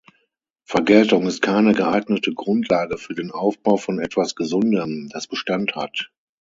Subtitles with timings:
[0.65, 6.09] Vergeltung ist keine geeignete Grundlage für den Aufbau von etwas Gesundem, das Bestand hat.